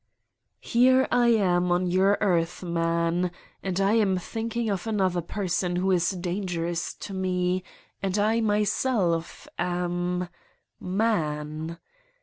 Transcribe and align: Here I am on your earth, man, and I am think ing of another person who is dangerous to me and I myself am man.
Here 0.61 1.07
I 1.11 1.27
am 1.27 1.71
on 1.71 1.85
your 1.85 2.17
earth, 2.21 2.63
man, 2.63 3.29
and 3.61 3.79
I 3.79 3.93
am 3.93 4.17
think 4.17 4.57
ing 4.57 4.67
of 4.71 4.87
another 4.87 5.21
person 5.21 5.75
who 5.75 5.91
is 5.91 6.09
dangerous 6.09 6.95
to 6.95 7.13
me 7.13 7.63
and 8.01 8.17
I 8.17 8.41
myself 8.41 9.47
am 9.59 10.27
man. 10.79 11.77